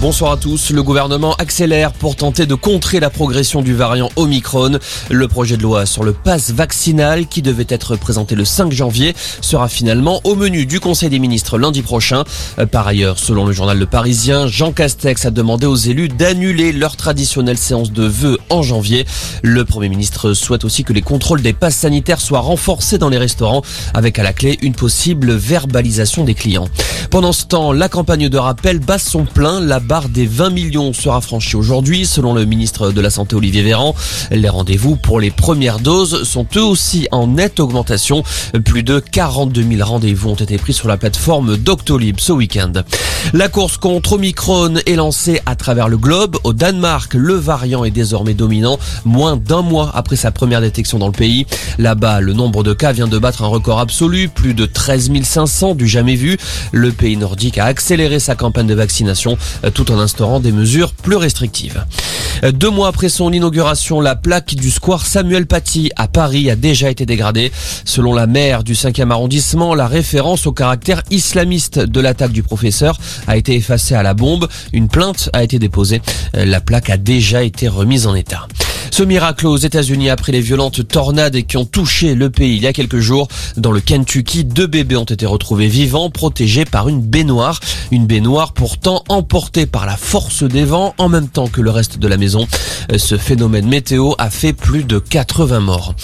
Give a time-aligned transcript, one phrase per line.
[0.00, 0.70] Bonsoir à tous.
[0.70, 4.78] Le gouvernement accélère pour tenter de contrer la progression du variant Omicron.
[5.10, 9.14] Le projet de loi sur le pass vaccinal qui devait être présenté le 5 janvier
[9.42, 12.24] sera finalement au menu du Conseil des ministres lundi prochain.
[12.72, 16.96] Par ailleurs, selon le journal Le Parisien, Jean Castex a demandé aux élus d'annuler leur
[16.96, 19.04] traditionnelle séance de vœux en janvier.
[19.42, 23.18] Le Premier ministre souhaite aussi que les contrôles des passes sanitaires soient renforcés dans les
[23.18, 23.60] restaurants
[23.92, 26.68] avec à la clé une possible verbalisation des clients.
[27.10, 29.60] Pendant ce temps, la campagne de rappel bat son plein.
[29.90, 33.96] Barre des 20 millions sera franchie aujourd'hui, selon le ministre de la Santé Olivier Véran.
[34.30, 38.22] Les rendez-vous pour les premières doses sont eux aussi en nette augmentation.
[38.64, 42.70] Plus de 42 000 rendez-vous ont été pris sur la plateforme Doctolib ce week-end.
[43.32, 46.36] La course contre Omicron est lancée à travers le globe.
[46.44, 51.08] Au Danemark, le variant est désormais dominant, moins d'un mois après sa première détection dans
[51.08, 51.46] le pays.
[51.78, 55.74] Là-bas, le nombre de cas vient de battre un record absolu, plus de 13 500
[55.74, 56.38] du jamais vu.
[56.70, 59.36] Le pays nordique a accéléré sa campagne de vaccination
[59.74, 61.84] tout en instaurant des mesures plus restrictives.
[62.52, 66.90] Deux mois après son inauguration, la plaque du square Samuel Paty à Paris a déjà
[66.90, 67.52] été dégradée.
[67.84, 72.98] Selon la maire du 5e arrondissement, la référence au caractère islamiste de l'attaque du professeur
[73.26, 74.48] a été effacée à la bombe.
[74.72, 76.02] Une plainte a été déposée.
[76.34, 78.46] La plaque a déjà été remise en état.
[78.90, 82.66] Ce miracle aux États-Unis après les violentes tornades qui ont touché le pays il y
[82.66, 83.28] a quelques jours.
[83.56, 87.60] Dans le Kentucky, deux bébés ont été retrouvés vivants, protégés par une baignoire.
[87.90, 91.98] Une baignoire pourtant emportée par la force des vents en même temps que le reste
[91.98, 92.46] de la maison.
[92.96, 95.94] Ce phénomène météo a fait plus de 80 morts.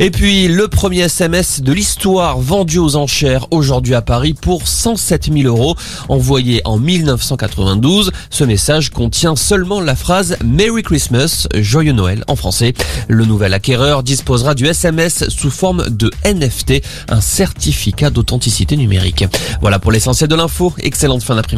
[0.00, 5.32] Et puis, le premier SMS de l'histoire vendu aux enchères aujourd'hui à Paris pour 107
[5.32, 5.76] 000 euros,
[6.08, 8.10] envoyé en 1992.
[8.28, 12.74] Ce message contient seulement la phrase Merry Christmas, Joyeux Noël en français.
[13.06, 19.24] Le nouvel acquéreur disposera du SMS sous forme de NFT, un certificat d'authenticité numérique.
[19.60, 20.74] Voilà pour l'essentiel de l'info.
[20.78, 21.52] Excellente fin d'après-midi.